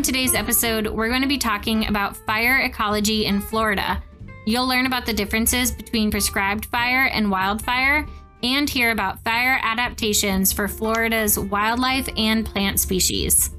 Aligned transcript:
On 0.00 0.02
today's 0.02 0.32
episode, 0.32 0.86
we're 0.86 1.10
going 1.10 1.20
to 1.20 1.28
be 1.28 1.36
talking 1.36 1.86
about 1.86 2.16
fire 2.16 2.60
ecology 2.60 3.26
in 3.26 3.38
Florida. 3.38 4.02
You'll 4.46 4.66
learn 4.66 4.86
about 4.86 5.04
the 5.04 5.12
differences 5.12 5.72
between 5.72 6.10
prescribed 6.10 6.64
fire 6.64 7.10
and 7.12 7.30
wildfire 7.30 8.06
and 8.42 8.70
hear 8.70 8.92
about 8.92 9.22
fire 9.22 9.60
adaptations 9.62 10.54
for 10.54 10.68
Florida's 10.68 11.38
wildlife 11.38 12.08
and 12.16 12.46
plant 12.46 12.80
species. 12.80 13.50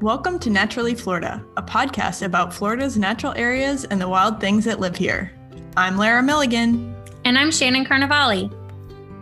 Welcome 0.00 0.40
to 0.40 0.50
Naturally 0.50 0.96
Florida, 0.96 1.44
a 1.56 1.62
podcast 1.62 2.26
about 2.26 2.52
Florida's 2.52 2.98
natural 2.98 3.34
areas 3.36 3.84
and 3.84 4.00
the 4.00 4.08
wild 4.08 4.40
things 4.40 4.64
that 4.64 4.80
live 4.80 4.96
here. 4.96 5.35
I'm 5.78 5.98
Lara 5.98 6.22
Milligan. 6.22 6.96
And 7.26 7.38
I'm 7.38 7.50
Shannon 7.50 7.84
Carnevale. 7.84 8.50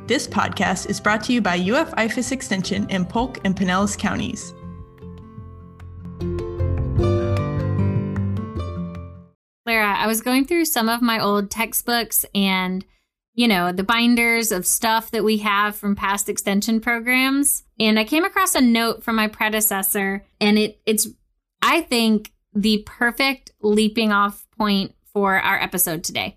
This 0.06 0.28
podcast 0.28 0.88
is 0.88 1.00
brought 1.00 1.24
to 1.24 1.32
you 1.32 1.42
by 1.42 1.56
UF 1.56 1.90
IFAS 1.96 2.30
Extension 2.30 2.88
in 2.90 3.04
Polk 3.04 3.40
and 3.44 3.56
Pinellas 3.56 3.98
counties. 3.98 4.54
Lara, 9.66 9.98
I 9.98 10.06
was 10.06 10.20
going 10.20 10.44
through 10.44 10.66
some 10.66 10.88
of 10.88 11.02
my 11.02 11.18
old 11.18 11.50
textbooks 11.50 12.24
and 12.36 12.84
you 13.36 13.48
know, 13.48 13.72
the 13.72 13.82
binders 13.82 14.52
of 14.52 14.64
stuff 14.64 15.10
that 15.10 15.24
we 15.24 15.38
have 15.38 15.74
from 15.74 15.96
past 15.96 16.28
extension 16.28 16.80
programs. 16.80 17.64
And 17.80 17.98
I 17.98 18.04
came 18.04 18.24
across 18.24 18.54
a 18.54 18.60
note 18.60 19.02
from 19.02 19.16
my 19.16 19.26
predecessor, 19.26 20.24
and 20.40 20.56
it 20.56 20.80
it's 20.86 21.08
I 21.60 21.80
think 21.80 22.30
the 22.54 22.84
perfect 22.86 23.50
leaping 23.60 24.12
off 24.12 24.46
point 24.56 24.94
for 25.12 25.34
our 25.34 25.60
episode 25.60 26.04
today. 26.04 26.36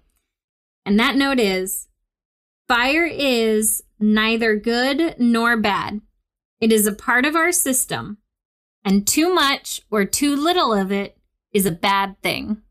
And 0.87 0.97
that 1.01 1.17
note 1.17 1.37
is 1.37 1.89
fire 2.69 3.05
is 3.05 3.83
neither 3.99 4.55
good 4.55 5.15
nor 5.19 5.57
bad. 5.57 5.99
It 6.61 6.71
is 6.71 6.87
a 6.87 6.93
part 6.93 7.25
of 7.25 7.35
our 7.35 7.51
system, 7.51 8.19
and 8.85 9.05
too 9.05 9.35
much 9.35 9.81
or 9.91 10.05
too 10.05 10.33
little 10.33 10.73
of 10.73 10.89
it 10.89 11.17
is 11.51 11.65
a 11.65 11.71
bad 11.71 12.15
thing. 12.23 12.61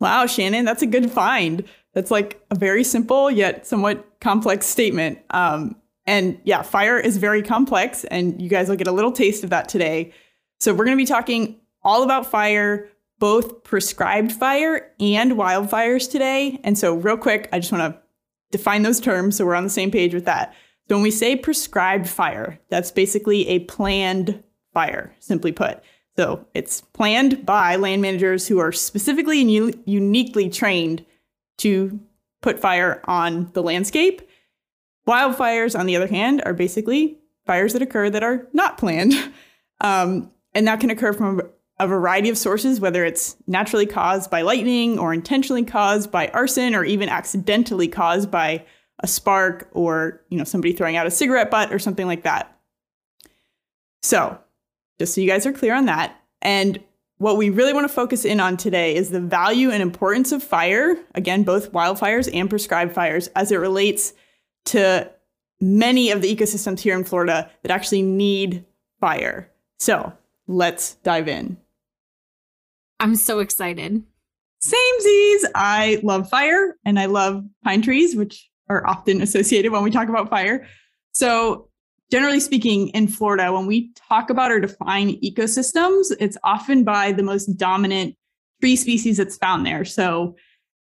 Wow, 0.00 0.24
Shannon, 0.24 0.64
that's 0.64 0.80
a 0.80 0.86
good 0.86 1.10
find. 1.10 1.64
That's 1.92 2.10
like 2.10 2.42
a 2.50 2.54
very 2.54 2.82
simple 2.82 3.30
yet 3.30 3.66
somewhat 3.66 4.20
complex 4.22 4.64
statement. 4.64 5.18
Um, 5.28 5.76
and 6.06 6.40
yeah, 6.44 6.62
fire 6.62 6.98
is 6.98 7.18
very 7.18 7.42
complex, 7.42 8.04
and 8.04 8.40
you 8.40 8.48
guys 8.48 8.70
will 8.70 8.76
get 8.76 8.88
a 8.88 8.92
little 8.92 9.12
taste 9.12 9.44
of 9.44 9.50
that 9.50 9.68
today. 9.68 10.14
So, 10.60 10.72
we're 10.72 10.86
going 10.86 10.96
to 10.96 11.02
be 11.02 11.06
talking 11.06 11.60
all 11.82 12.04
about 12.04 12.24
fire, 12.24 12.88
both 13.24 13.64
prescribed 13.64 14.32
fire 14.32 14.92
and 15.00 15.32
wildfires 15.32 16.10
today. 16.10 16.60
And 16.62 16.76
so, 16.76 16.94
real 16.94 17.16
quick, 17.16 17.48
I 17.54 17.58
just 17.58 17.72
want 17.72 17.94
to 17.94 17.98
define 18.50 18.82
those 18.82 19.00
terms 19.00 19.38
so 19.38 19.46
we're 19.46 19.54
on 19.54 19.64
the 19.64 19.70
same 19.70 19.90
page 19.90 20.12
with 20.12 20.26
that. 20.26 20.54
So, 20.86 20.96
when 20.96 21.02
we 21.02 21.10
say 21.10 21.34
prescribed 21.34 22.06
fire, 22.06 22.60
that's 22.68 22.90
basically 22.90 23.48
a 23.48 23.60
planned 23.60 24.44
fire, 24.74 25.14
simply 25.20 25.52
put. 25.52 25.82
So, 26.18 26.44
it's 26.52 26.82
planned 26.82 27.46
by 27.46 27.76
land 27.76 28.02
managers 28.02 28.46
who 28.46 28.58
are 28.58 28.72
specifically 28.72 29.40
and 29.40 29.50
u- 29.50 29.82
uniquely 29.86 30.50
trained 30.50 31.02
to 31.60 31.98
put 32.42 32.60
fire 32.60 33.00
on 33.04 33.50
the 33.54 33.62
landscape. 33.62 34.20
Wildfires, 35.08 35.78
on 35.78 35.86
the 35.86 35.96
other 35.96 36.08
hand, 36.08 36.42
are 36.44 36.52
basically 36.52 37.20
fires 37.46 37.72
that 37.72 37.80
occur 37.80 38.10
that 38.10 38.22
are 38.22 38.46
not 38.52 38.76
planned. 38.76 39.14
Um, 39.80 40.30
and 40.54 40.68
that 40.68 40.78
can 40.78 40.88
occur 40.88 41.12
from 41.12 41.42
a 41.78 41.88
variety 41.88 42.28
of 42.28 42.38
sources, 42.38 42.80
whether 42.80 43.04
it's 43.04 43.36
naturally 43.46 43.86
caused 43.86 44.30
by 44.30 44.42
lightning 44.42 44.98
or 44.98 45.12
intentionally 45.12 45.64
caused 45.64 46.10
by 46.10 46.28
arson 46.28 46.74
or 46.74 46.84
even 46.84 47.08
accidentally 47.08 47.88
caused 47.88 48.30
by 48.30 48.64
a 49.00 49.08
spark 49.08 49.68
or 49.72 50.22
you 50.28 50.38
know 50.38 50.44
somebody 50.44 50.72
throwing 50.72 50.96
out 50.96 51.06
a 51.06 51.10
cigarette 51.10 51.50
butt 51.50 51.72
or 51.72 51.78
something 51.78 52.06
like 52.06 52.22
that. 52.22 52.56
So, 54.02 54.38
just 54.98 55.14
so 55.14 55.20
you 55.20 55.28
guys 55.28 55.46
are 55.46 55.52
clear 55.52 55.74
on 55.74 55.86
that. 55.86 56.16
And 56.42 56.78
what 57.18 57.36
we 57.36 57.50
really 57.50 57.72
want 57.72 57.88
to 57.88 57.92
focus 57.92 58.24
in 58.24 58.38
on 58.38 58.56
today 58.56 58.94
is 58.94 59.10
the 59.10 59.20
value 59.20 59.70
and 59.70 59.82
importance 59.82 60.30
of 60.30 60.42
fire, 60.42 60.96
again, 61.14 61.42
both 61.42 61.72
wildfires 61.72 62.28
and 62.32 62.50
prescribed 62.50 62.92
fires, 62.92 63.28
as 63.28 63.50
it 63.50 63.56
relates 63.56 64.12
to 64.66 65.10
many 65.60 66.10
of 66.10 66.22
the 66.22 66.34
ecosystems 66.34 66.80
here 66.80 66.96
in 66.96 67.04
Florida 67.04 67.50
that 67.62 67.70
actually 67.70 68.02
need 68.02 68.64
fire. 69.00 69.50
So 69.78 70.12
let's 70.46 70.94
dive 70.96 71.28
in. 71.28 71.56
I'm 73.04 73.16
so 73.16 73.40
excited. 73.40 74.02
Samesies. 74.66 75.44
I 75.54 76.00
love 76.02 76.26
fire 76.30 76.74
and 76.86 76.98
I 76.98 77.04
love 77.04 77.44
pine 77.62 77.82
trees, 77.82 78.16
which 78.16 78.48
are 78.70 78.86
often 78.86 79.20
associated 79.20 79.72
when 79.72 79.82
we 79.82 79.90
talk 79.90 80.08
about 80.08 80.30
fire. 80.30 80.66
So 81.12 81.68
generally 82.10 82.40
speaking, 82.40 82.88
in 82.88 83.06
Florida, 83.08 83.52
when 83.52 83.66
we 83.66 83.92
talk 83.92 84.30
about 84.30 84.50
or 84.50 84.58
define 84.58 85.20
ecosystems, 85.20 86.16
it's 86.18 86.38
often 86.44 86.82
by 86.82 87.12
the 87.12 87.22
most 87.22 87.44
dominant 87.58 88.16
tree 88.62 88.74
species 88.74 89.18
that's 89.18 89.36
found 89.36 89.66
there. 89.66 89.84
So 89.84 90.34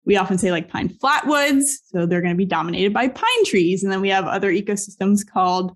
we 0.03 0.17
often 0.17 0.37
say 0.37 0.51
like 0.51 0.67
pine 0.67 0.89
flatwoods. 0.89 1.69
So 1.85 2.05
they're 2.05 2.19
going 2.19 2.33
to 2.33 2.37
be 2.37 2.43
dominated 2.43 2.93
by 2.93 3.07
pine 3.07 3.45
trees. 3.45 3.81
And 3.81 3.93
then 3.93 4.01
we 4.01 4.09
have 4.09 4.25
other 4.25 4.51
ecosystems 4.51 5.25
called 5.25 5.73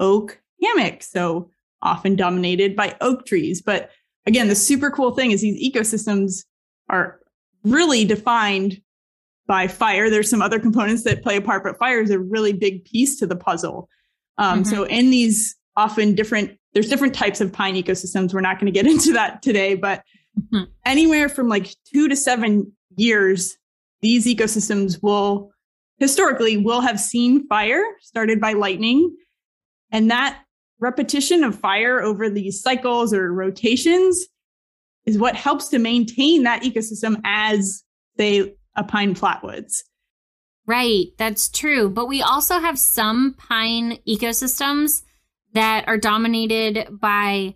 oak 0.00 0.42
hammock. 0.60 1.04
So 1.04 1.52
often 1.80 2.16
dominated 2.16 2.74
by 2.74 2.96
oak 3.00 3.24
trees. 3.24 3.62
But 3.62 3.92
again, 4.26 4.48
the 4.48 4.54
super 4.54 4.90
cool 4.90 5.12
thing 5.12 5.30
is 5.30 5.40
these 5.40 5.72
ecosystems 5.72 6.44
are 6.88 7.20
really 7.64 8.04
defined 8.04 8.80
by 9.46 9.68
fire. 9.68 10.10
There's 10.10 10.28
some 10.28 10.42
other 10.42 10.58
components 10.58 11.04
that 11.04 11.22
play 11.22 11.36
a 11.36 11.40
part, 11.40 11.62
but 11.62 11.78
fire 11.78 12.00
is 12.00 12.10
a 12.10 12.18
really 12.18 12.52
big 12.52 12.84
piece 12.84 13.18
to 13.20 13.26
the 13.26 13.36
puzzle. 13.36 13.88
Um, 14.38 14.62
mm-hmm. 14.62 14.74
So 14.74 14.84
in 14.84 15.10
these 15.10 15.56
often 15.76 16.14
different, 16.14 16.58
there's 16.74 16.88
different 16.88 17.14
types 17.14 17.40
of 17.40 17.52
pine 17.52 17.74
ecosystems. 17.74 18.34
We're 18.34 18.40
not 18.40 18.58
going 18.58 18.72
to 18.72 18.78
get 18.78 18.86
into 18.90 19.12
that 19.12 19.42
today, 19.42 19.74
but 19.74 20.02
mm-hmm. 20.38 20.64
anywhere 20.84 21.28
from 21.28 21.48
like 21.48 21.74
two 21.92 22.08
to 22.08 22.16
seven 22.16 22.72
years, 22.96 23.56
these 24.02 24.26
ecosystems 24.26 25.02
will 25.02 25.52
historically 25.98 26.56
will 26.58 26.80
have 26.80 27.00
seen 27.00 27.46
fire 27.46 27.82
started 28.00 28.40
by 28.40 28.52
lightning. 28.52 29.16
And 29.90 30.10
that 30.10 30.42
repetition 30.78 31.44
of 31.44 31.58
fire 31.58 32.02
over 32.02 32.28
these 32.28 32.60
cycles 32.60 33.12
or 33.12 33.32
rotations 33.32 34.26
is 35.04 35.18
what 35.18 35.36
helps 35.36 35.68
to 35.68 35.78
maintain 35.78 36.42
that 36.42 36.62
ecosystem 36.62 37.20
as, 37.24 37.84
say, 38.16 38.54
a 38.74 38.84
pine 38.84 39.14
flatwoods. 39.14 39.82
Right, 40.66 41.06
that's 41.16 41.48
true. 41.48 41.88
But 41.88 42.06
we 42.06 42.22
also 42.22 42.58
have 42.58 42.78
some 42.78 43.34
pine 43.38 43.98
ecosystems 44.06 45.02
that 45.52 45.86
are 45.86 45.96
dominated 45.96 46.88
by 46.90 47.54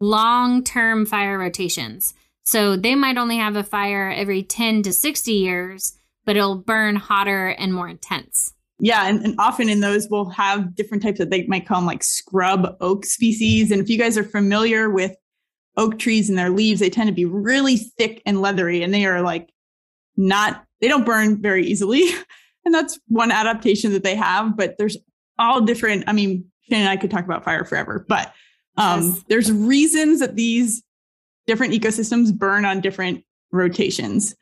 long 0.00 0.64
term 0.64 1.06
fire 1.06 1.38
rotations. 1.38 2.14
So 2.44 2.76
they 2.76 2.94
might 2.94 3.18
only 3.18 3.36
have 3.38 3.56
a 3.56 3.64
fire 3.64 4.10
every 4.10 4.42
10 4.42 4.82
to 4.84 4.92
60 4.92 5.32
years, 5.32 5.98
but 6.24 6.36
it'll 6.36 6.56
burn 6.56 6.96
hotter 6.96 7.48
and 7.48 7.74
more 7.74 7.88
intense. 7.88 8.54
Yeah, 8.78 9.06
and, 9.06 9.24
and 9.24 9.34
often 9.38 9.68
in 9.68 9.80
those 9.80 10.08
we'll 10.10 10.28
have 10.30 10.74
different 10.74 11.02
types 11.02 11.18
that 11.18 11.30
they 11.30 11.46
might 11.46 11.66
call 11.66 11.78
them 11.78 11.86
like 11.86 12.02
scrub 12.02 12.76
oak 12.80 13.06
species. 13.06 13.70
And 13.70 13.80
if 13.80 13.88
you 13.88 13.96
guys 13.96 14.18
are 14.18 14.24
familiar 14.24 14.90
with 14.90 15.16
oak 15.78 15.98
trees 15.98 16.28
and 16.28 16.38
their 16.38 16.50
leaves, 16.50 16.80
they 16.80 16.90
tend 16.90 17.08
to 17.08 17.14
be 17.14 17.24
really 17.24 17.76
thick 17.76 18.22
and 18.26 18.42
leathery, 18.42 18.82
and 18.82 18.92
they 18.92 19.06
are 19.06 19.22
like 19.22 19.50
not, 20.16 20.64
they 20.80 20.88
don't 20.88 21.06
burn 21.06 21.40
very 21.40 21.66
easily. 21.66 22.02
and 22.66 22.74
that's 22.74 22.98
one 23.08 23.30
adaptation 23.30 23.92
that 23.92 24.02
they 24.02 24.14
have 24.14 24.54
but 24.56 24.76
there's 24.76 24.98
all 25.38 25.62
different 25.62 26.04
i 26.06 26.12
mean 26.12 26.44
Shane 26.68 26.80
and 26.80 26.88
i 26.90 26.96
could 26.96 27.10
talk 27.10 27.24
about 27.24 27.44
fire 27.44 27.64
forever 27.64 28.04
but 28.06 28.34
um, 28.78 29.00
yes. 29.00 29.24
there's 29.28 29.50
reasons 29.50 30.20
that 30.20 30.36
these 30.36 30.82
different 31.46 31.72
ecosystems 31.72 32.34
burn 32.34 32.66
on 32.66 32.82
different 32.82 33.24
rotations 33.52 34.34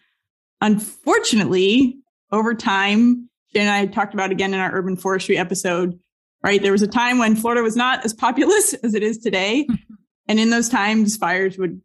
unfortunately 0.61 1.99
over 2.33 2.55
time 2.55 3.29
shannon 3.55 3.73
and 3.73 3.91
i 3.91 3.93
talked 3.93 4.15
about 4.15 4.31
again 4.31 4.55
in 4.55 4.61
our 4.61 4.73
urban 4.75 4.97
forestry 4.97 5.39
episode 5.39 5.99
right? 6.45 6.61
There 6.63 6.73
was 6.73 6.83
a 6.83 6.87
time 6.87 7.19
when 7.19 7.35
florida 7.35 7.63
was 7.63 7.75
not 7.75 8.05
as 8.05 8.15
populous 8.15 8.75
as 8.85 8.95
it 8.95 9.03
is 9.03 9.19
today. 9.19 9.67
Mm-hmm. 9.69 9.95
And 10.29 10.39
in 10.39 10.51
those 10.51 10.69
times 10.69 11.17
fires 11.17 11.59
would 11.59 11.81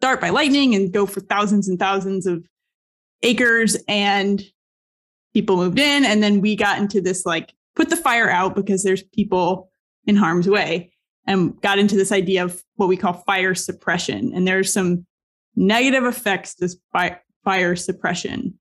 start 0.00 0.20
by 0.20 0.30
lightning 0.30 0.74
and 0.74 0.92
go 0.92 1.06
for 1.06 1.20
thousands 1.20 1.68
and 1.68 1.78
thousands 1.78 2.26
of 2.26 2.46
acres 3.22 3.76
and 3.86 4.42
people 5.34 5.56
moved 5.56 5.78
in. 5.78 6.04
And 6.04 6.22
then 6.22 6.40
we 6.40 6.56
got 6.56 6.78
into 6.78 7.00
this 7.00 7.24
like 7.24 7.54
put 7.76 7.90
the 7.90 7.96
fire 7.96 8.30
out 8.30 8.54
because 8.54 8.82
there's 8.82 9.02
people 9.02 9.70
in 10.06 10.16
harm's 10.16 10.48
way 10.48 10.92
and 11.26 11.58
got 11.60 11.78
into 11.78 11.96
this 11.96 12.12
idea 12.12 12.44
of 12.44 12.62
what 12.76 12.88
we 12.88 12.96
call 12.96 13.12
fire 13.12 13.54
suppression. 13.54 14.32
And 14.34 14.48
there's 14.48 14.72
some 14.72 15.06
negative 15.56 16.04
effects 16.04 16.54
to 16.56 16.68
fire 17.44 17.76
suppression 17.76 18.58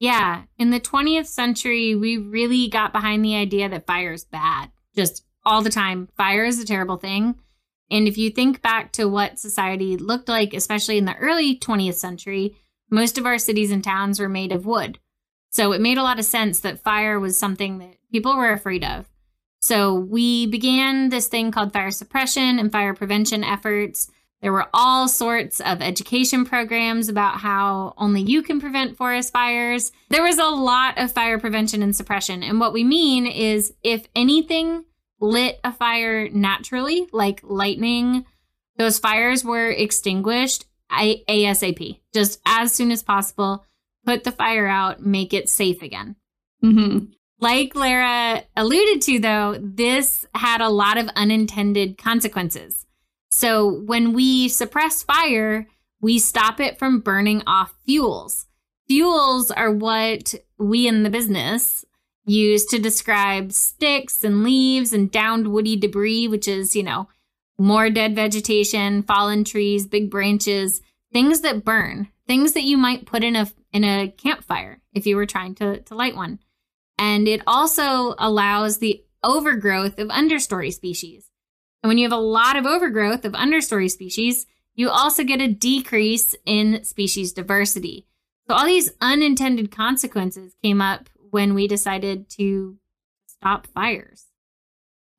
yeah 0.00 0.42
in 0.58 0.70
the 0.70 0.80
20th 0.80 1.26
century 1.26 1.94
we 1.94 2.16
really 2.16 2.68
got 2.68 2.92
behind 2.92 3.24
the 3.24 3.36
idea 3.36 3.68
that 3.68 3.86
fire 3.86 4.12
is 4.12 4.24
bad 4.24 4.70
just 4.96 5.24
all 5.44 5.62
the 5.62 5.70
time 5.70 6.08
fire 6.16 6.44
is 6.44 6.58
a 6.58 6.66
terrible 6.66 6.96
thing 6.96 7.36
and 7.92 8.08
if 8.08 8.18
you 8.18 8.30
think 8.30 8.62
back 8.62 8.92
to 8.92 9.06
what 9.06 9.38
society 9.38 9.96
looked 9.96 10.28
like 10.28 10.52
especially 10.54 10.98
in 10.98 11.04
the 11.04 11.16
early 11.16 11.56
20th 11.58 11.94
century 11.94 12.56
most 12.90 13.18
of 13.18 13.26
our 13.26 13.38
cities 13.38 13.70
and 13.70 13.84
towns 13.84 14.18
were 14.18 14.28
made 14.28 14.52
of 14.52 14.66
wood 14.66 14.98
So 15.50 15.72
it 15.72 15.80
made 15.80 15.98
a 15.98 16.02
lot 16.02 16.18
of 16.18 16.24
sense 16.24 16.60
that 16.60 16.80
fire 16.82 17.18
was 17.18 17.38
something 17.38 17.78
that 17.78 17.96
people 18.12 18.36
were 18.36 18.52
afraid 18.52 18.84
of. 18.84 19.08
So 19.60 19.94
we 19.94 20.46
began 20.46 21.10
this 21.10 21.28
thing 21.28 21.50
called 21.50 21.72
fire 21.72 21.90
suppression 21.90 22.58
and 22.58 22.72
fire 22.72 22.94
prevention 22.94 23.44
efforts. 23.44 24.10
There 24.42 24.52
were 24.52 24.68
all 24.72 25.06
sorts 25.06 25.60
of 25.60 25.82
education 25.82 26.46
programs 26.46 27.08
about 27.08 27.40
how 27.40 27.92
only 27.98 28.22
you 28.22 28.42
can 28.42 28.60
prevent 28.60 28.96
forest 28.96 29.32
fires. 29.32 29.92
There 30.08 30.22
was 30.22 30.38
a 30.38 30.44
lot 30.44 30.98
of 30.98 31.12
fire 31.12 31.38
prevention 31.38 31.82
and 31.82 31.94
suppression. 31.94 32.42
And 32.42 32.58
what 32.58 32.72
we 32.72 32.82
mean 32.82 33.26
is 33.26 33.74
if 33.82 34.06
anything 34.16 34.84
lit 35.20 35.60
a 35.62 35.72
fire 35.72 36.30
naturally, 36.30 37.06
like 37.12 37.40
lightning, 37.42 38.24
those 38.78 38.98
fires 38.98 39.44
were 39.44 39.70
extinguished 39.70 40.64
ASAP, 40.90 42.00
just 42.14 42.40
as 42.46 42.72
soon 42.72 42.90
as 42.90 43.02
possible. 43.02 43.64
Put 44.06 44.24
the 44.24 44.32
fire 44.32 44.66
out, 44.66 45.04
make 45.04 45.34
it 45.34 45.50
safe 45.50 45.82
again. 45.82 46.16
Mm-hmm. 46.64 47.12
Like 47.38 47.74
Lara 47.74 48.42
alluded 48.56 49.02
to, 49.02 49.18
though, 49.18 49.56
this 49.60 50.26
had 50.34 50.60
a 50.60 50.68
lot 50.68 50.96
of 50.96 51.08
unintended 51.08 51.98
consequences. 51.98 52.86
So 53.30 53.80
when 53.82 54.12
we 54.12 54.48
suppress 54.48 55.02
fire, 55.02 55.66
we 56.00 56.18
stop 56.18 56.60
it 56.60 56.78
from 56.78 57.00
burning 57.00 57.42
off 57.46 57.74
fuels. 57.86 58.46
Fuels 58.88 59.50
are 59.50 59.70
what 59.70 60.34
we 60.58 60.88
in 60.88 61.02
the 61.04 61.10
business 61.10 61.84
use 62.26 62.64
to 62.66 62.78
describe 62.78 63.52
sticks 63.52 64.24
and 64.24 64.42
leaves 64.42 64.92
and 64.92 65.10
downed 65.10 65.48
woody 65.48 65.76
debris, 65.76 66.28
which 66.28 66.48
is, 66.48 66.74
you 66.76 66.82
know, 66.82 67.08
more 67.58 67.90
dead 67.90 68.14
vegetation, 68.14 69.02
fallen 69.02 69.44
trees, 69.44 69.86
big 69.86 70.10
branches, 70.10 70.80
things 71.12 71.40
that 71.40 71.64
burn, 71.64 72.08
things 72.26 72.52
that 72.52 72.62
you 72.62 72.76
might 72.76 73.06
put 73.06 73.22
in 73.22 73.36
a 73.36 73.50
in 73.72 73.84
a 73.84 74.08
campfire 74.08 74.80
if 74.92 75.06
you 75.06 75.14
were 75.14 75.26
trying 75.26 75.54
to, 75.54 75.80
to 75.82 75.94
light 75.94 76.16
one. 76.16 76.40
And 76.98 77.28
it 77.28 77.42
also 77.46 78.14
allows 78.18 78.78
the 78.78 79.02
overgrowth 79.22 79.98
of 79.98 80.08
understory 80.08 80.72
species. 80.72 81.29
And 81.82 81.88
when 81.88 81.98
you 81.98 82.04
have 82.04 82.18
a 82.18 82.22
lot 82.22 82.56
of 82.56 82.66
overgrowth 82.66 83.24
of 83.24 83.32
understory 83.32 83.90
species, 83.90 84.46
you 84.74 84.90
also 84.90 85.24
get 85.24 85.40
a 85.40 85.48
decrease 85.48 86.34
in 86.44 86.84
species 86.84 87.32
diversity. 87.32 88.06
So 88.48 88.54
all 88.54 88.66
these 88.66 88.90
unintended 89.00 89.70
consequences 89.70 90.54
came 90.62 90.80
up 90.80 91.08
when 91.30 91.54
we 91.54 91.68
decided 91.68 92.28
to 92.30 92.76
stop 93.26 93.66
fires. 93.68 94.26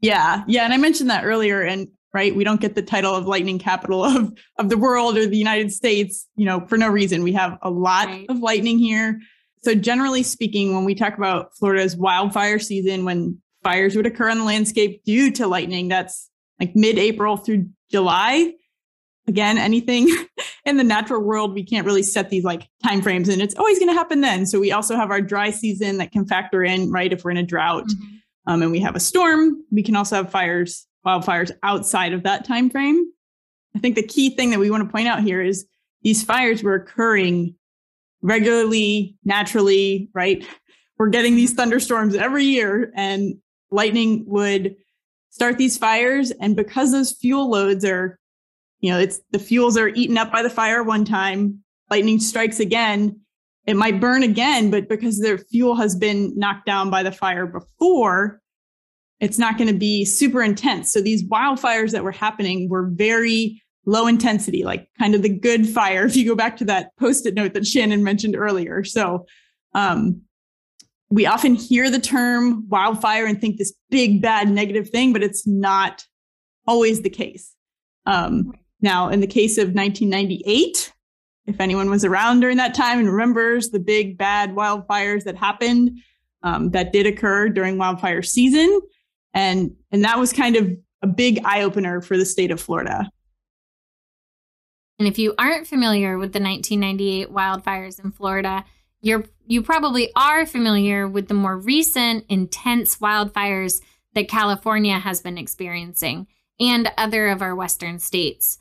Yeah. 0.02 0.44
Yeah. 0.48 0.66
And 0.66 0.74
I 0.74 0.78
mentioned 0.78 1.10
that 1.10 1.26
earlier. 1.26 1.62
And 1.62 1.88
right, 2.14 2.36
we 2.36 2.44
don't 2.44 2.60
get 2.60 2.76
the 2.76 2.82
title 2.82 3.16
of 3.16 3.26
lightning 3.26 3.60
capital 3.60 4.04
of, 4.18 4.34
of 4.58 4.70
the 4.70 4.78
world 4.78 5.18
or 5.18 5.26
the 5.28 5.38
United 5.38 5.72
States, 5.72 6.28
you 6.36 6.46
know, 6.46 6.66
for 6.68 6.78
no 6.78 6.90
reason. 6.90 7.24
We 7.24 7.34
have 7.34 7.58
a 7.62 7.70
lot 7.70 8.08
right. 8.08 8.26
of 8.30 8.40
lightning 8.40 8.80
here. 8.80 9.20
So, 9.64 9.76
generally 9.76 10.24
speaking, 10.24 10.74
when 10.74 10.86
we 10.86 10.96
talk 10.96 11.18
about 11.18 11.56
Florida's 11.56 11.96
wildfire 11.96 12.58
season, 12.58 13.06
when 13.06 13.40
fires 13.64 13.96
would 13.96 14.08
occur 14.08 14.30
on 14.30 14.40
the 14.40 14.44
landscape 14.44 15.04
due 15.06 15.32
to 15.34 15.46
lightning, 15.46 15.88
that's 15.88 16.31
like 16.62 16.76
mid 16.76 16.98
April 16.98 17.36
through 17.36 17.68
July. 17.90 18.54
Again, 19.28 19.58
anything 19.58 20.08
in 20.66 20.78
the 20.78 20.84
natural 20.84 21.22
world, 21.22 21.54
we 21.54 21.64
can't 21.64 21.86
really 21.86 22.04
set 22.04 22.30
these 22.30 22.44
like 22.44 22.70
timeframes, 22.86 23.28
and 23.28 23.42
it's 23.42 23.56
always 23.56 23.80
going 23.80 23.90
to 23.90 23.96
happen 23.96 24.22
then. 24.22 24.46
So, 24.46 24.60
we 24.60 24.72
also 24.72 24.96
have 24.96 25.10
our 25.10 25.22
dry 25.22 25.52
season 25.52 25.98
that 25.98 26.12
can 26.12 26.26
factor 26.26 26.64
in, 26.64 26.92
right? 26.92 27.12
If 27.12 27.26
we're 27.26 27.32
in 27.32 27.38
a 27.38 27.44
drought 27.44 27.88
mm-hmm. 27.88 28.52
um, 28.54 28.62
and 28.62 28.72
we 28.72 28.80
have 28.80 28.96
a 28.96 29.00
storm, 29.00 29.64
we 29.72 29.84
can 29.84 29.96
also 29.96 30.18
have 30.18 30.32
fires, 30.32 30.88
wildfires 31.06 31.52
outside 31.64 32.14
of 32.14 32.24
that 32.24 32.46
time 32.46 32.70
frame. 32.70 33.12
I 33.76 33.80
think 33.80 33.96
the 33.96 34.04
key 34.04 34.36
thing 34.36 34.52
that 34.52 34.60
we 34.60 34.70
want 34.70 34.84
to 34.84 34.92
point 34.92 35.08
out 35.08 35.24
here 35.24 35.42
is 35.42 35.66
these 36.04 36.24
fires 36.24 36.62
were 36.62 36.76
occurring 36.76 37.56
regularly, 38.22 39.16
naturally, 39.24 40.10
right? 40.14 40.46
We're 40.98 41.10
getting 41.10 41.36
these 41.36 41.54
thunderstorms 41.54 42.16
every 42.16 42.44
year, 42.44 42.92
and 42.96 43.36
lightning 43.72 44.26
would 44.28 44.76
start 45.32 45.58
these 45.58 45.78
fires. 45.78 46.32
And 46.40 46.56
because 46.56 46.92
those 46.92 47.14
fuel 47.14 47.50
loads 47.50 47.84
are, 47.84 48.20
you 48.80 48.92
know, 48.92 49.00
it's 49.00 49.20
the 49.32 49.40
fuels 49.40 49.78
are 49.78 49.90
eaten 49.90 50.18
up 50.18 50.32
by 50.32 50.44
the 50.44 50.50
fire 50.50 50.84
one 50.84 51.06
time, 51.06 51.64
lightning 51.90 52.20
strikes 52.20 52.60
again. 52.60 53.20
It 53.66 53.76
might 53.76 54.00
burn 54.00 54.24
again, 54.24 54.72
but 54.72 54.90
because 54.90 55.20
their 55.20 55.38
fuel 55.38 55.76
has 55.76 55.96
been 55.96 56.38
knocked 56.38 56.66
down 56.66 56.90
by 56.90 57.04
the 57.04 57.12
fire 57.12 57.46
before, 57.46 58.42
it's 59.20 59.38
not 59.38 59.58
going 59.58 59.68
to 59.68 59.78
be 59.78 60.04
super 60.04 60.42
intense. 60.42 60.92
So 60.92 61.00
these 61.00 61.24
wildfires 61.24 61.92
that 61.92 62.04
were 62.04 62.12
happening 62.12 62.70
were 62.70 62.90
very 62.92 63.62
low 63.86 64.08
intensity, 64.08 64.64
like 64.64 64.88
kind 65.00 65.16
of 65.16 65.22
the 65.22 65.30
good 65.30 65.68
fire. 65.68 66.06
If 66.12 66.16
you 66.16 66.26
go 66.26 66.36
back 66.36 66.58
to 66.58 66.66
that 66.66 66.96
post 67.00 67.26
it 67.26 67.36
note 67.36 67.54
that 67.54 67.68
Shannon 67.68 68.04
mentioned 68.04 68.36
earlier. 68.36 68.84
So, 68.84 69.26
um, 69.74 70.22
we 71.12 71.26
often 71.26 71.56
hear 71.56 71.92
the 71.92 72.00
term 72.00 72.68
wildfire 72.70 73.26
and 73.26 73.40
think 73.40 73.58
this 73.58 73.74
big, 73.90 74.22
bad, 74.22 74.50
negative 74.50 74.90
thing, 74.90 75.12
but 75.12 75.22
it's 75.22 75.46
not 75.46 76.06
always 76.66 77.02
the 77.02 77.10
case. 77.10 77.54
Um, 78.06 78.54
now, 78.82 79.10
in 79.10 79.20
the 79.20 79.28
case 79.28 79.58
of 79.58 79.74
1998, 79.74 80.94
if 81.48 81.60
anyone 81.60 81.90
was 81.90 82.06
around 82.06 82.40
during 82.40 82.58
that 82.58 82.74
time 82.74 83.00
and 83.00 83.12
remembers 83.12 83.70
the 83.70 83.80
big, 83.80 84.18
bad 84.18 84.52
wildfires 84.52 85.26
that 85.26 85.36
happened, 85.36 86.00
um, 86.44 86.72
that 86.72 86.94
did 86.94 87.06
occur 87.06 87.50
during 87.50 87.78
wildfire 87.78 88.22
season. 88.22 88.80
And, 89.34 89.72
and 89.92 90.04
that 90.06 90.18
was 90.18 90.32
kind 90.32 90.56
of 90.56 90.72
a 91.02 91.08
big 91.08 91.42
eye 91.44 91.62
opener 91.62 92.02
for 92.02 92.18
the 92.18 92.26
state 92.26 92.52
of 92.52 92.62
Florida. 92.62 93.12
And 94.98 95.08
if 95.08 95.20
you 95.20 95.34
aren't 95.38 95.68
familiar 95.68 96.18
with 96.18 96.32
the 96.32 96.40
1998 96.40 97.30
wildfires 97.32 98.04
in 98.04 98.12
Florida, 98.12 98.64
you're 99.02 99.26
you 99.46 99.62
probably 99.62 100.12
are 100.16 100.46
familiar 100.46 101.08
with 101.08 101.28
the 101.28 101.34
more 101.34 101.58
recent 101.58 102.26
intense 102.30 102.98
wildfires 102.98 103.82
that 104.14 104.30
California 104.30 104.98
has 104.98 105.22
been 105.22 105.38
experiencing 105.38 106.28
and 106.60 106.92
other 106.98 107.28
of 107.28 107.42
our 107.42 107.56
western 107.56 108.00
states. 108.00 108.58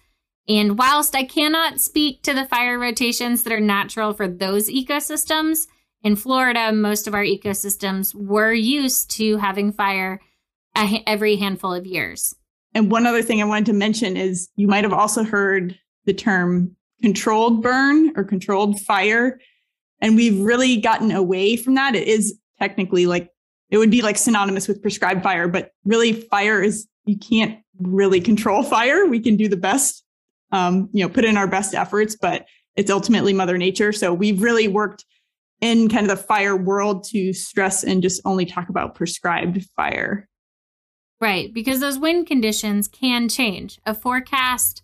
And 0.49 0.79
whilst 0.79 1.15
I 1.15 1.23
cannot 1.23 1.81
speak 1.81 2.23
to 2.23 2.35
the 2.35 2.47
fire 2.47 2.79
rotations 2.79 3.45
that 3.45 3.53
are 3.53 3.61
natural 3.61 4.13
for 4.13 4.27
those 4.27 4.69
ecosystems, 4.69 5.67
in 6.03 6.17
Florida, 6.17 6.73
most 6.73 7.07
of 7.07 7.15
our 7.15 7.25
ecosystems 7.25 8.15
were 8.15 8.53
used 8.53 9.11
to 9.13 9.37
having 9.37 9.73
fire 9.73 10.21
every 10.75 11.37
handful 11.37 11.75
of 11.75 11.87
years. 11.87 12.35
And 12.75 12.91
one 12.91 13.07
other 13.07 13.23
thing 13.23 13.43
I 13.43 13.47
wanted 13.47 13.67
to 13.67 13.73
mention 13.75 14.17
is 14.17 14.49
you 14.57 14.67
might 14.67 14.85
have 14.85 14.93
also 14.93 15.25
heard 15.25 15.79
the 16.07 16.15
term 16.15 16.75
controlled 17.03 17.63
burn 17.63 18.13
or 18.17 18.25
controlled 18.25 18.81
fire. 18.81 19.39
And 20.01 20.17
we've 20.17 20.39
really 20.39 20.77
gotten 20.77 21.11
away 21.11 21.57
from 21.57 21.75
that. 21.75 21.95
It 21.95 22.09
is 22.09 22.39
technically 22.59 23.07
like, 23.07 23.31
it 23.71 23.79
would 23.79 23.91
be 23.91 24.03
like 24.03 24.17
synonymous 24.17 24.67
with 24.67 24.83
prescribed 24.83 25.23
fire, 25.23 25.49
but 25.49 25.71
really 25.85 26.13
fire 26.13 26.63
is, 26.63 26.87
you 27.05 27.19
can't 27.19 27.59
really 27.79 28.21
control 28.21 28.63
fire. 28.65 29.07
We 29.07 29.21
can 29.21 29.37
do 29.37 29.49
the 29.49 29.57
best, 29.57 30.05
um, 30.53 30.89
you 30.93 31.05
know, 31.05 31.09
put 31.09 31.25
in 31.25 31.37
our 31.37 31.47
best 31.47 31.75
efforts, 31.75 32.17
but 32.17 32.47
it's 32.77 32.91
ultimately 32.91 33.33
Mother 33.33 33.59
Nature. 33.59 33.93
So 33.93 34.15
we've 34.15 34.43
really 34.43 34.69
worked 34.69 35.05
in 35.61 35.89
kind 35.89 36.11
of 36.11 36.17
the 36.17 36.25
fire 36.25 36.57
world 36.57 37.05
to 37.05 37.33
stress 37.33 37.85
and 37.85 38.03
just 38.03 38.23
only 38.25 38.47
talk 38.47 38.69
about 38.69 38.95
prescribed 38.95 39.63
fire. 39.77 40.29
Right, 41.21 41.53
because 41.53 41.81
those 41.81 41.99
wind 41.99 42.27
conditions 42.27 42.89
can 42.89 43.29
change. 43.29 43.79
A 43.85 43.93
forecast 43.93 44.83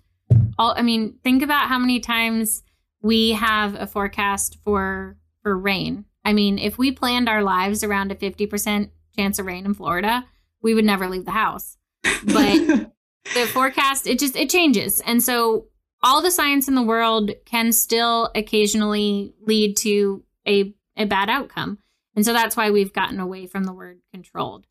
all 0.59 0.75
I 0.77 0.83
mean, 0.83 1.19
think 1.23 1.43
about 1.43 1.69
how 1.69 1.79
many 1.79 2.01
times 2.01 2.63
we 3.03 3.33
have 3.33 3.75
a 3.75 3.87
forecast 3.87 4.59
for 4.65 5.17
for 5.43 5.57
rain. 5.57 6.05
I 6.25 6.33
mean, 6.33 6.59
if 6.59 6.77
we 6.77 6.91
planned 6.91 7.29
our 7.29 7.43
lives 7.43 7.85
around 7.85 8.11
a 8.11 8.17
50% 8.17 8.91
chance 9.15 9.39
of 9.39 9.47
rain 9.47 9.65
in 9.65 9.75
Florida, 9.75 10.27
we 10.61 10.75
would 10.75 10.85
never 10.85 11.09
leave 11.09 11.25
the 11.25 11.31
house. 11.31 11.77
But 12.03 12.23
the 13.35 13.47
forecast 13.53 14.07
it 14.07 14.19
just 14.19 14.37
it 14.37 14.51
changes. 14.51 15.01
And 15.01 15.23
so 15.23 15.67
all 16.03 16.23
the 16.23 16.31
science 16.31 16.69
in 16.69 16.75
the 16.75 16.83
world 16.83 17.31
can 17.45 17.73
still 17.73 18.31
occasionally 18.35 19.35
lead 19.41 19.77
to 19.79 20.25
a 20.47 20.75
a 20.97 21.05
bad 21.05 21.29
outcome. 21.29 21.79
And 22.15 22.25
so 22.25 22.33
that's 22.33 22.57
why 22.57 22.71
we've 22.71 22.93
gotten 22.93 23.21
away 23.21 23.47
from 23.47 23.65
the 23.65 23.73
word 23.73 24.01
controlled. 24.13 24.67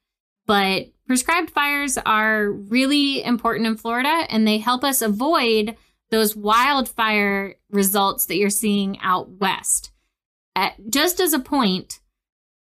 But 0.48 0.88
prescribed 1.08 1.52
fires 1.52 1.98
are 2.06 2.52
really 2.52 3.24
important 3.24 3.68
in 3.68 3.78
Florida 3.78 4.26
and 4.30 4.48
they 4.48 4.58
help 4.58 4.84
us 4.84 5.02
avoid 5.02 5.76
those 6.16 6.36
wildfire 6.36 7.56
results 7.70 8.26
that 8.26 8.38
you're 8.38 8.50
seeing 8.50 8.98
out 9.02 9.30
west. 9.32 9.92
At, 10.56 10.74
just 10.90 11.20
as 11.20 11.34
a 11.34 11.40
point, 11.40 12.00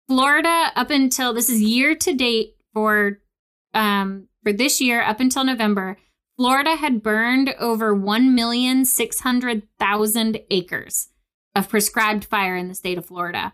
Florida 0.07 0.71
up 0.75 0.89
until 0.89 1.33
this 1.33 1.49
is 1.49 1.61
year 1.61 1.93
to 1.95 2.13
date 2.13 2.55
for 2.73 3.19
um, 3.75 4.27
for 4.43 4.51
this 4.51 4.81
year 4.81 5.03
up 5.03 5.19
until 5.19 5.43
November, 5.43 5.97
Florida 6.35 6.75
had 6.75 7.03
burned 7.03 7.53
over 7.59 7.95
1,600,000 7.95 10.43
acres 10.49 11.09
of 11.55 11.69
prescribed 11.69 12.25
fire 12.25 12.57
in 12.57 12.67
the 12.67 12.75
state 12.75 12.97
of 12.97 13.05
Florida. 13.05 13.53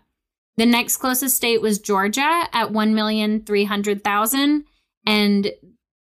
The 0.56 0.66
next 0.66 0.96
closest 0.96 1.36
state 1.36 1.60
was 1.60 1.78
Georgia 1.78 2.48
at 2.52 2.72
1,300,000 2.72 4.64
and 5.06 5.52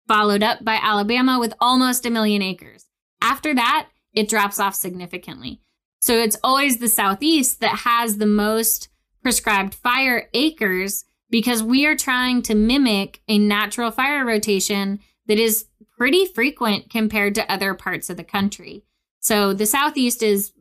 followed 0.08 0.44
up 0.44 0.64
by 0.64 0.80
Alabama 0.82 1.38
with 1.40 1.54
almost 1.60 2.06
a 2.06 2.10
million 2.10 2.42
acres. 2.42 2.86
After 3.22 3.54
that, 3.56 3.88
it 4.14 4.30
drops 4.30 4.60
off 4.60 4.76
significantly. 4.76 5.62
So 6.00 6.18
it's 6.18 6.38
always 6.44 6.78
the 6.78 6.90
Southeast 6.90 7.60
that 7.62 7.80
has 7.80 8.18
the 8.18 8.26
most 8.26 8.90
prescribed 9.22 9.76
fire 9.76 10.30
acres 10.34 11.06
because 11.30 11.64
we 11.64 11.86
are 11.86 11.96
trying 11.96 12.42
to 12.44 12.56
mimic 12.56 13.22
a 13.28 13.38
natural 13.38 13.92
fire 13.92 14.26
rotation 14.26 15.00
that 15.28 15.40
is 15.40 15.68
pretty 15.98 16.26
frequent 16.26 16.90
compared 16.90 17.36
to 17.36 17.52
other 17.52 17.74
parts 17.74 18.10
of 18.10 18.18
the 18.18 18.24
country. 18.24 18.84
So 19.20 19.54
the 19.54 19.68
Southeast 19.68 20.24
is, 20.24 20.52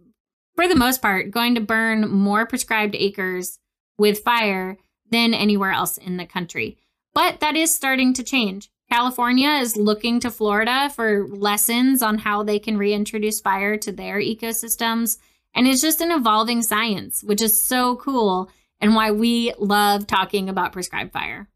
for 0.54 0.68
the 0.68 0.76
most 0.76 1.00
part, 1.00 1.30
going 1.30 1.54
to 1.54 1.60
burn 1.60 2.10
more 2.10 2.46
prescribed 2.46 2.94
acres 2.94 3.58
with 3.98 4.20
fire 4.20 4.76
than 5.10 5.34
anywhere 5.34 5.72
else 5.72 5.96
in 5.96 6.18
the 6.18 6.26
country. 6.26 6.78
But 7.14 7.40
that 7.40 7.56
is 7.56 7.74
starting 7.74 8.12
to 8.14 8.22
change. 8.22 8.70
California 8.90 9.50
is 9.50 9.76
looking 9.76 10.18
to 10.20 10.30
Florida 10.30 10.90
for 10.94 11.28
lessons 11.28 12.02
on 12.02 12.18
how 12.18 12.42
they 12.42 12.58
can 12.58 12.76
reintroduce 12.76 13.40
fire 13.40 13.76
to 13.76 13.92
their 13.92 14.20
ecosystems. 14.20 15.18
And 15.54 15.68
it's 15.68 15.80
just 15.80 16.00
an 16.00 16.10
evolving 16.10 16.62
science, 16.62 17.22
which 17.22 17.40
is 17.40 17.60
so 17.60 17.96
cool 17.96 18.50
and 18.80 18.96
why 18.96 19.12
we 19.12 19.52
love 19.58 20.06
talking 20.06 20.48
about 20.48 20.72
prescribed 20.72 21.12
fire. 21.12 21.48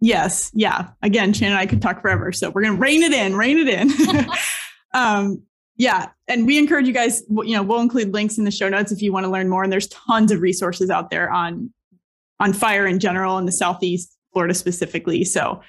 Yes. 0.00 0.50
Yeah. 0.54 0.90
Again, 1.02 1.32
Shannon 1.32 1.52
and 1.52 1.60
I 1.60 1.66
could 1.66 1.82
talk 1.82 2.00
forever. 2.00 2.32
So 2.32 2.50
we're 2.50 2.62
going 2.62 2.76
to 2.76 2.80
rein 2.80 3.02
it 3.02 3.12
in, 3.12 3.36
rein 3.36 3.58
it 3.58 3.68
in. 3.68 4.26
um, 4.94 5.42
yeah. 5.76 6.08
And 6.26 6.46
we 6.46 6.58
encourage 6.58 6.86
you 6.86 6.94
guys, 6.94 7.22
you 7.28 7.54
know, 7.54 7.62
we'll 7.62 7.80
include 7.80 8.14
links 8.14 8.38
in 8.38 8.44
the 8.44 8.50
show 8.50 8.68
notes 8.68 8.92
if 8.92 9.02
you 9.02 9.12
want 9.12 9.24
to 9.24 9.30
learn 9.30 9.48
more. 9.48 9.62
And 9.62 9.72
there's 9.72 9.88
tons 9.88 10.32
of 10.32 10.40
resources 10.40 10.88
out 10.88 11.10
there 11.10 11.30
on, 11.30 11.70
on 12.40 12.54
fire 12.54 12.86
in 12.86 12.98
general 12.98 13.36
in 13.36 13.44
the 13.44 13.52
Southeast, 13.52 14.16
Florida 14.32 14.54
specifically. 14.54 15.24
So 15.24 15.60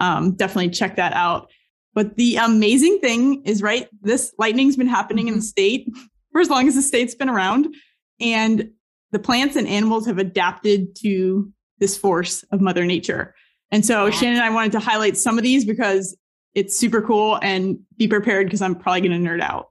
um, 0.00 0.32
definitely 0.32 0.70
check 0.70 0.96
that 0.96 1.12
out. 1.12 1.50
But 1.94 2.16
the 2.16 2.36
amazing 2.36 2.98
thing 2.98 3.42
is, 3.44 3.62
right, 3.62 3.88
this 4.02 4.34
lightning's 4.38 4.76
been 4.76 4.86
happening 4.86 5.26
mm-hmm. 5.26 5.34
in 5.34 5.40
the 5.40 5.40
mm-hmm. 5.40 5.46
state 5.46 5.88
for 6.32 6.40
as 6.40 6.50
long 6.50 6.68
as 6.68 6.74
the 6.74 6.82
state's 6.82 7.14
been 7.14 7.30
around. 7.30 7.74
And 8.20 8.70
the 9.12 9.18
plants 9.18 9.56
and 9.56 9.66
animals 9.66 10.06
have 10.06 10.18
adapted 10.18 10.94
to 10.96 11.50
this 11.78 11.96
force 11.96 12.42
of 12.50 12.60
Mother 12.60 12.84
Nature. 12.84 13.34
And 13.70 13.84
so 13.84 14.06
yeah. 14.06 14.10
Shannon 14.10 14.36
and 14.36 14.44
I 14.44 14.50
wanted 14.50 14.72
to 14.72 14.80
highlight 14.80 15.16
some 15.16 15.38
of 15.38 15.44
these 15.44 15.64
because 15.64 16.16
it's 16.54 16.76
super 16.76 17.02
cool 17.02 17.38
and 17.42 17.78
be 17.96 18.08
prepared 18.08 18.46
because 18.46 18.62
I'm 18.62 18.74
probably 18.74 19.02
going 19.08 19.22
to 19.22 19.30
nerd 19.30 19.40
out. 19.40 19.70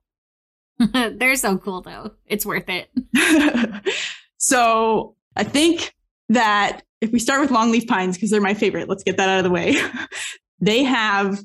They're 1.20 1.36
so 1.36 1.58
cool 1.58 1.82
though. 1.82 2.12
It's 2.26 2.46
worth 2.46 2.70
it. 2.70 2.90
so 4.38 5.16
I 5.36 5.44
think 5.44 5.94
that 6.30 6.82
if 7.06 7.12
we 7.12 7.20
start 7.20 7.40
with 7.40 7.52
longleaf 7.52 7.88
pines, 7.88 8.18
because 8.18 8.32
they're 8.32 8.42
my 8.42 8.54
favorite, 8.54 8.90
let's 8.90 9.04
get 9.04 9.18
that 9.18 9.30
out 9.30 9.38
of 9.38 9.44
the 9.44 9.52
way. 9.52 9.78
they 10.60 10.84
have 10.84 11.40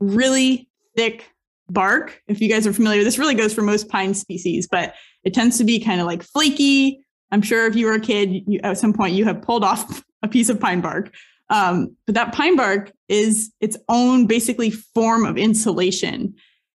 really 0.00 0.68
thick 0.96 1.30
bark. 1.68 2.22
If 2.26 2.40
you 2.40 2.48
guys 2.48 2.66
are 2.66 2.72
familiar, 2.72 3.04
this 3.04 3.18
really 3.18 3.34
goes 3.34 3.54
for 3.54 3.62
most 3.62 3.88
pine 3.88 4.14
species, 4.14 4.66
but 4.70 4.94
it 5.24 5.34
tends 5.34 5.58
to 5.58 5.64
be 5.64 5.78
kind 5.78 6.00
of 6.00 6.06
like 6.06 6.22
flaky. 6.22 7.00
I'm 7.30 7.42
sure 7.42 7.66
if 7.66 7.76
you 7.76 7.86
were 7.86 7.92
a 7.92 8.00
kid, 8.00 8.30
you, 8.46 8.60
at 8.62 8.78
some 8.78 8.92
point 8.92 9.14
you 9.14 9.24
have 9.26 9.42
pulled 9.42 9.64
off 9.64 10.02
a 10.22 10.28
piece 10.28 10.48
of 10.48 10.58
pine 10.58 10.80
bark. 10.80 11.12
Um, 11.50 11.96
but 12.06 12.14
that 12.14 12.34
pine 12.34 12.56
bark 12.56 12.92
is 13.08 13.52
its 13.60 13.76
own 13.88 14.26
basically 14.26 14.70
form 14.70 15.24
of 15.24 15.38
insulation. 15.38 16.34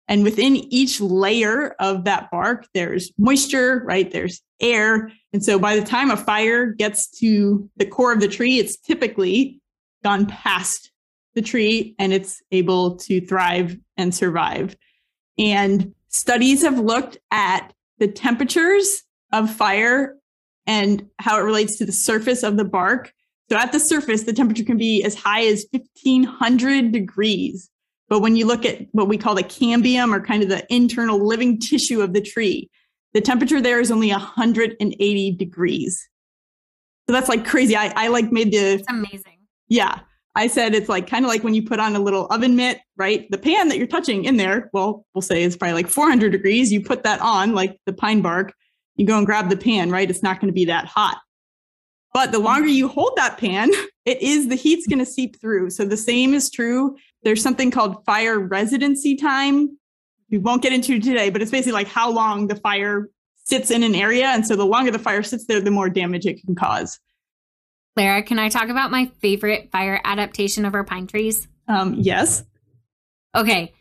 And 0.10 0.24
within 0.24 0.56
each 0.74 1.00
layer 1.00 1.76
of 1.80 2.04
that 2.06 2.32
bark, 2.32 2.68
there's 2.74 3.12
moisture, 3.20 3.84
right? 3.86 4.10
There's 4.10 4.42
air. 4.60 5.12
And 5.34 5.46
so 5.46 5.60
by 5.60 5.76
the 5.76 5.86
time 5.86 6.10
a 6.10 6.18
fire 6.18 6.66
gets 6.66 7.08
to 7.20 7.70
the 7.78 7.86
core 7.86 8.12
of 8.12 8.20
the 8.20 8.28
tree, 8.28 8.58
it's 8.58 8.76
typically 8.76 9.62
gone 10.04 10.26
past 10.26 10.92
the 11.36 11.44
tree 11.44 11.96
and 12.00 12.12
it's 12.12 12.42
able 12.52 12.96
to 12.98 13.22
thrive 13.22 13.78
and 13.98 14.14
survive. 14.14 14.76
And 15.38 15.94
studies 16.08 16.64
have 16.64 16.80
looked 16.80 17.20
at 17.30 17.72
the 18.00 18.08
temperatures 18.08 19.04
of 19.32 19.54
fire 19.54 20.16
and 20.66 21.08
how 21.20 21.38
it 21.38 21.44
relates 21.44 21.78
to 21.78 21.86
the 21.86 21.92
surface 21.92 22.42
of 22.42 22.58
the 22.58 22.66
bark. 22.66 23.14
So 23.52 23.58
at 23.58 23.72
the 23.72 23.80
surface, 23.80 24.24
the 24.24 24.34
temperature 24.34 24.64
can 24.64 24.78
be 24.78 25.04
as 25.04 25.14
high 25.14 25.46
as 25.46 25.68
1500 25.72 26.92
degrees. 26.92 27.70
But 28.10 28.22
when 28.22 28.36
you 28.36 28.46
look 28.46 28.66
at 28.66 28.88
what 28.92 29.08
we 29.08 29.18
call 29.18 29.36
the 29.36 29.44
cambium 29.44 30.14
or 30.14 30.20
kind 30.20 30.42
of 30.44 30.50
the 30.50 30.66
internal 30.74 31.26
living 31.26 31.60
tissue 31.60 32.02
of 32.02 32.14
the 32.14 32.22
tree, 32.22 32.70
the 33.14 33.22
temperature 33.22 33.62
there 33.62 33.80
is 33.80 33.92
only 33.92 34.10
180 34.10 35.32
degrees. 35.32 36.10
So 37.08 37.14
that's 37.14 37.30
like 37.30 37.46
crazy. 37.46 37.76
I, 37.76 37.94
I 37.96 38.08
like 38.08 38.32
made 38.32 38.52
the. 38.52 38.74
It's 38.74 38.90
amazing. 38.90 39.40
Yeah. 39.68 40.00
I 40.36 40.48
said 40.48 40.74
it's 40.76 40.90
like 40.90 41.08
kind 41.08 41.26
of 41.26 41.30
like 41.30 41.44
when 41.44 41.54
you 41.54 41.64
put 41.64 41.80
on 41.80 41.96
a 41.96 42.00
little 42.00 42.28
oven 42.28 42.56
mitt, 42.56 42.80
right? 42.98 43.30
The 43.32 43.38
pan 43.38 43.68
that 43.70 43.78
you're 43.78 43.88
touching 43.88 44.26
in 44.26 44.38
there, 44.38 44.70
well, 44.74 45.06
we'll 45.14 45.22
say 45.22 45.44
it's 45.44 45.58
probably 45.58 45.74
like 45.74 45.88
400 45.88 46.32
degrees. 46.32 46.72
You 46.72 46.82
put 46.82 47.04
that 47.04 47.20
on, 47.20 47.54
like 47.54 47.78
the 47.86 47.94
pine 47.94 48.22
bark, 48.22 48.54
you 48.96 49.06
go 49.06 49.18
and 49.18 49.26
grab 49.26 49.50
the 49.50 49.58
pan, 49.58 49.90
right? 49.90 50.10
It's 50.10 50.24
not 50.24 50.40
going 50.40 50.50
to 50.50 50.54
be 50.54 50.66
that 50.66 50.86
hot. 50.86 51.18
But 52.14 52.32
the 52.32 52.40
longer 52.40 52.68
you 52.68 52.88
hold 52.88 53.14
that 53.16 53.38
pan, 53.38 53.70
it 54.06 54.22
is 54.22 54.48
the 54.48 54.56
heat's 54.56 54.88
going 54.88 55.00
to 55.00 55.06
seep 55.06 55.40
through. 55.42 55.72
So 55.72 55.86
the 55.86 55.98
same 55.98 56.34
is 56.34 56.50
true. 56.50 56.96
There's 57.24 57.42
something 57.42 57.72
called 57.72 58.04
fire 58.06 58.40
residency 58.40 59.16
time. 59.16 59.78
We 60.30 60.38
won't 60.38 60.62
get 60.62 60.74
into 60.74 61.00
today, 61.00 61.30
but 61.30 61.42
it's 61.42 61.52
basically 61.52 61.74
like 61.74 61.88
how 61.88 62.12
long 62.12 62.48
the 62.48 62.56
fire 62.56 63.10
sits 63.44 63.72
in 63.72 63.84
an 63.84 63.96
area. 63.96 64.28
And 64.28 64.46
so 64.46 64.56
the 64.56 64.66
longer 64.66 64.92
the 64.92 65.00
fire 65.00 65.24
sits 65.24 65.46
there, 65.46 65.60
the 65.60 65.72
more 65.72 65.90
damage 65.90 66.26
it 66.26 66.44
can 66.44 66.56
cause. 66.56 67.00
Clara, 67.96 68.24
can 68.24 68.40
I 68.40 68.50
talk 68.50 68.70
about 68.70 68.92
my 68.92 69.12
favorite 69.20 69.72
fire 69.72 70.00
adaptation 70.04 70.66
of 70.66 70.76
our 70.76 70.84
pine 70.84 71.08
trees? 71.08 71.48
Um, 71.68 71.96
yes. 71.96 72.44
Okay. 73.36 73.74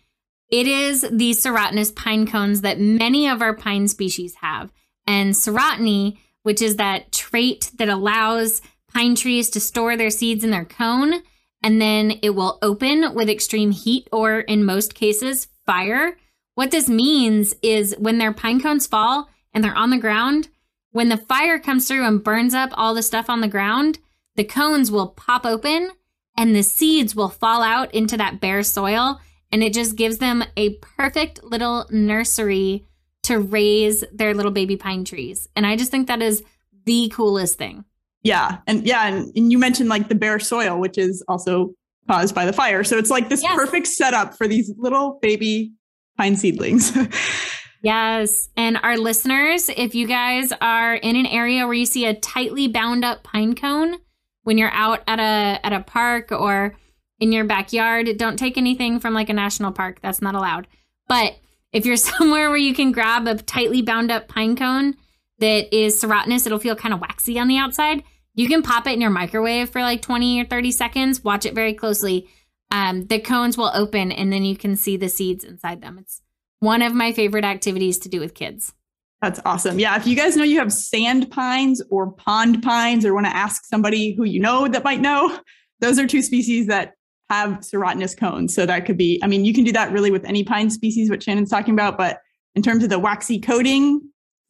It 0.50 0.66
is 0.66 1.02
the 1.02 1.32
serotinous 1.32 1.94
pine 1.94 2.26
cones 2.26 2.62
that 2.62 2.80
many 2.80 3.28
of 3.28 3.42
our 3.42 3.54
pine 3.54 3.86
species 3.86 4.36
have. 4.36 4.72
And 5.06 5.34
serotiny 5.34 6.18
which 6.48 6.62
is 6.62 6.76
that 6.76 7.12
trait 7.12 7.70
that 7.76 7.90
allows 7.90 8.62
pine 8.90 9.14
trees 9.14 9.50
to 9.50 9.60
store 9.60 9.98
their 9.98 10.08
seeds 10.08 10.42
in 10.42 10.50
their 10.50 10.64
cone 10.64 11.22
and 11.62 11.80
then 11.80 12.18
it 12.22 12.30
will 12.30 12.58
open 12.62 13.14
with 13.14 13.28
extreme 13.28 13.70
heat 13.72 14.08
or, 14.12 14.40
in 14.40 14.64
most 14.64 14.94
cases, 14.94 15.48
fire. 15.66 16.16
What 16.54 16.70
this 16.70 16.88
means 16.88 17.54
is 17.62 17.94
when 17.98 18.18
their 18.18 18.32
pine 18.32 18.60
cones 18.60 18.86
fall 18.86 19.28
and 19.52 19.62
they're 19.62 19.76
on 19.76 19.90
the 19.90 19.98
ground, 19.98 20.48
when 20.90 21.08
the 21.08 21.16
fire 21.16 21.58
comes 21.58 21.86
through 21.86 22.06
and 22.06 22.22
burns 22.24 22.54
up 22.54 22.70
all 22.72 22.94
the 22.94 23.02
stuff 23.02 23.28
on 23.28 23.40
the 23.40 23.48
ground, 23.48 23.98
the 24.36 24.44
cones 24.44 24.90
will 24.90 25.08
pop 25.08 25.44
open 25.44 25.90
and 26.36 26.54
the 26.54 26.62
seeds 26.62 27.14
will 27.14 27.28
fall 27.28 27.62
out 27.62 27.92
into 27.94 28.16
that 28.16 28.40
bare 28.40 28.62
soil. 28.62 29.20
And 29.50 29.62
it 29.62 29.72
just 29.72 29.96
gives 29.96 30.18
them 30.18 30.44
a 30.56 30.74
perfect 30.76 31.42
little 31.42 31.86
nursery 31.90 32.86
to 33.24 33.38
raise 33.38 34.04
their 34.12 34.34
little 34.34 34.52
baby 34.52 34.76
pine 34.76 35.04
trees. 35.04 35.48
And 35.56 35.66
I 35.66 35.76
just 35.76 35.90
think 35.90 36.06
that 36.06 36.22
is 36.22 36.42
the 36.84 37.10
coolest 37.14 37.58
thing. 37.58 37.84
Yeah. 38.22 38.58
And 38.66 38.86
yeah, 38.86 39.06
and, 39.06 39.32
and 39.36 39.52
you 39.52 39.58
mentioned 39.58 39.88
like 39.88 40.08
the 40.08 40.14
bare 40.14 40.38
soil, 40.38 40.78
which 40.78 40.98
is 40.98 41.22
also 41.28 41.72
caused 42.08 42.34
by 42.34 42.44
the 42.44 42.52
fire. 42.52 42.82
So 42.84 42.98
it's 42.98 43.10
like 43.10 43.28
this 43.28 43.42
yes. 43.42 43.54
perfect 43.54 43.86
setup 43.86 44.36
for 44.36 44.48
these 44.48 44.72
little 44.76 45.18
baby 45.22 45.72
pine 46.16 46.36
seedlings. 46.36 46.96
yes. 47.82 48.48
And 48.56 48.78
our 48.82 48.96
listeners, 48.96 49.68
if 49.68 49.94
you 49.94 50.06
guys 50.06 50.52
are 50.60 50.94
in 50.94 51.16
an 51.16 51.26
area 51.26 51.66
where 51.66 51.74
you 51.74 51.86
see 51.86 52.06
a 52.06 52.14
tightly 52.14 52.66
bound 52.68 53.04
up 53.04 53.22
pine 53.22 53.54
cone 53.54 53.98
when 54.42 54.58
you're 54.58 54.72
out 54.72 55.02
at 55.06 55.20
a 55.20 55.64
at 55.64 55.72
a 55.72 55.80
park 55.80 56.32
or 56.32 56.74
in 57.20 57.32
your 57.32 57.44
backyard, 57.44 58.08
don't 58.16 58.38
take 58.38 58.56
anything 58.56 58.98
from 59.00 59.12
like 59.12 59.28
a 59.28 59.34
national 59.34 59.72
park. 59.72 60.00
That's 60.00 60.22
not 60.22 60.34
allowed. 60.34 60.66
But 61.08 61.36
if 61.72 61.86
you're 61.86 61.96
somewhere 62.18 62.48
where 62.48 62.58
you 62.58 62.74
can 62.74 62.92
grab 62.92 63.28
a 63.28 63.36
tightly 63.36 63.82
bound 63.82 64.10
up 64.10 64.28
pine 64.28 64.56
cone 64.56 64.96
that 65.38 65.74
is 65.76 66.00
serotinous, 66.00 66.46
it'll 66.46 66.58
feel 66.58 66.76
kind 66.76 66.94
of 66.94 67.00
waxy 67.00 67.38
on 67.38 67.48
the 67.48 67.58
outside. 67.58 68.02
You 68.34 68.48
can 68.48 68.62
pop 68.62 68.86
it 68.86 68.92
in 68.92 69.00
your 69.00 69.10
microwave 69.10 69.70
for 69.70 69.80
like 69.82 70.02
20 70.02 70.42
or 70.42 70.44
30 70.44 70.70
seconds. 70.70 71.24
Watch 71.24 71.44
it 71.44 71.54
very 71.54 71.74
closely. 71.74 72.28
Um, 72.70 73.06
the 73.06 73.18
cones 73.18 73.56
will 73.56 73.72
open 73.74 74.12
and 74.12 74.32
then 74.32 74.44
you 74.44 74.56
can 74.56 74.76
see 74.76 74.96
the 74.96 75.08
seeds 75.08 75.44
inside 75.44 75.80
them. 75.80 75.98
It's 75.98 76.22
one 76.60 76.82
of 76.82 76.94
my 76.94 77.12
favorite 77.12 77.44
activities 77.44 77.98
to 78.00 78.08
do 78.08 78.20
with 78.20 78.34
kids. 78.34 78.74
That's 79.22 79.40
awesome. 79.44 79.78
Yeah. 79.80 79.96
If 79.96 80.06
you 80.06 80.14
guys 80.14 80.36
know 80.36 80.44
you 80.44 80.58
have 80.58 80.72
sand 80.72 81.30
pines 81.30 81.82
or 81.90 82.12
pond 82.12 82.62
pines 82.62 83.04
or 83.04 83.14
want 83.14 83.26
to 83.26 83.34
ask 83.34 83.64
somebody 83.64 84.14
who 84.14 84.24
you 84.24 84.38
know 84.38 84.68
that 84.68 84.84
might 84.84 85.00
know, 85.00 85.40
those 85.80 85.98
are 85.98 86.06
two 86.06 86.22
species 86.22 86.66
that 86.66 86.94
have 87.30 87.58
serotinous 87.58 88.16
cones. 88.16 88.54
So 88.54 88.64
that 88.66 88.86
could 88.86 88.96
be, 88.96 89.20
I 89.22 89.26
mean, 89.26 89.44
you 89.44 89.52
can 89.52 89.64
do 89.64 89.72
that 89.72 89.92
really 89.92 90.10
with 90.10 90.24
any 90.24 90.44
pine 90.44 90.70
species, 90.70 91.10
what 91.10 91.22
Shannon's 91.22 91.50
talking 91.50 91.74
about. 91.74 91.98
But 91.98 92.20
in 92.54 92.62
terms 92.62 92.84
of 92.84 92.90
the 92.90 92.98
waxy 92.98 93.40
coating, 93.40 94.00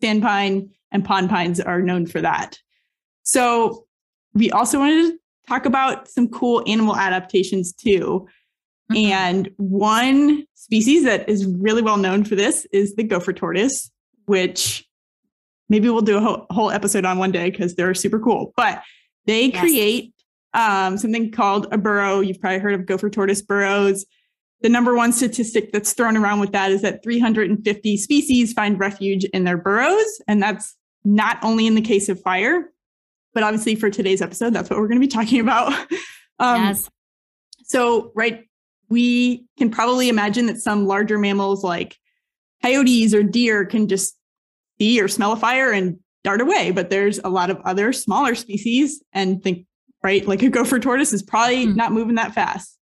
sand 0.03 0.23
pine 0.23 0.71
and 0.91 1.05
pond 1.05 1.29
pines 1.29 1.61
are 1.61 1.83
known 1.83 2.07
for 2.07 2.21
that. 2.21 2.59
So 3.23 3.87
we 4.35 4.51
also 4.51 4.79
wanted 4.79 5.11
to 5.11 5.19
talk 5.47 5.67
about 5.67 6.09
some 6.09 6.29
cool 6.29 6.63
animal 6.67 6.97
adaptations 6.97 7.73
too. 7.73 8.27
Mm-hmm. 8.91 9.13
And 9.13 9.51
one 9.57 10.45
species 10.55 11.05
that 11.05 11.29
is 11.29 11.47
really 11.47 11.83
well 11.83 11.97
known 11.97 12.25
for 12.25 12.35
this 12.35 12.67
is 12.73 12.95
the 12.95 13.03
gopher 13.03 13.33
tortoise, 13.33 13.91
which 14.27 14.87
maybe 15.69 15.89
we'll 15.89 16.03
do 16.03 16.17
a 16.17 16.21
whole, 16.21 16.47
whole 16.51 16.71
episode 16.71 17.05
on 17.05 17.19
one 17.19 17.33
day 17.33 17.51
because 17.51 17.75
they're 17.75 17.95
super 17.95 18.19
cool. 18.19 18.53
But 18.57 18.83
they 19.27 19.47
yes. 19.47 19.61
create 19.61 20.15
um, 20.55 20.97
something 20.97 21.31
called 21.31 21.67
a 21.71 21.79
burrow. 21.79 22.21
You've 22.21 22.41
probably 22.41 22.61
heard 22.61 22.75
of 22.75 22.87
gopher 22.87 23.11
tortoise 23.11 23.43
burrows. 23.43 24.07
The 24.63 24.69
number 24.69 24.95
one 24.95 25.13
statistic 25.13 25.71
that's 25.71 25.93
thrown 25.93 26.17
around 26.17 26.41
with 26.41 26.53
that 26.53 26.73
is 26.73 26.83
that 26.83 27.03
350 27.03 27.97
species 27.99 28.53
find 28.53 28.81
refuge 28.81 29.25
in 29.27 29.45
their 29.45 29.59
burrows. 29.59 30.21
And 30.27 30.43
that's 30.43 30.77
not 31.05 31.39
only 31.43 31.67
in 31.67 31.75
the 31.75 31.81
case 31.81 32.09
of 32.09 32.21
fire, 32.21 32.71
but 33.35 33.43
obviously 33.43 33.75
for 33.75 33.91
today's 33.91 34.23
episode, 34.23 34.53
that's 34.53 34.71
what 34.71 34.79
we're 34.79 34.89
going 34.89 35.01
to 35.01 35.07
be 35.07 35.09
talking 35.09 35.41
about. 35.41 35.73
um, 36.39 36.63
yes. 36.63 36.91
So, 37.65 38.13
right, 38.15 38.45
we 38.89 39.47
can 39.59 39.71
probably 39.71 40.09
imagine 40.09 40.47
that 40.47 40.59
some 40.59 40.87
larger 40.87 41.19
mammals 41.19 41.63
like 41.63 41.97
coyotes 42.63 43.15
or 43.15 43.23
deer 43.23 43.65
can 43.65 43.89
just 43.89 44.17
see 44.79 45.01
or 45.01 45.09
smell 45.09 45.33
a 45.33 45.37
fire 45.37 45.71
and 45.71 45.99
dart 46.25 46.41
away. 46.41 46.71
But 46.71 46.91
there's 46.91 47.19
a 47.19 47.29
lot 47.29 47.51
of 47.51 47.59
other 47.65 47.93
smaller 47.93 48.35
species 48.35 49.03
and 49.13 49.43
think, 49.43 49.67
right, 50.03 50.27
like 50.27 50.43
a 50.43 50.49
gopher 50.49 50.79
tortoise 50.79 51.13
is 51.13 51.23
probably 51.23 51.67
mm. 51.67 51.77
not 51.77 51.93
moving 51.93 52.17
that 52.17 52.35
fast. 52.35 52.79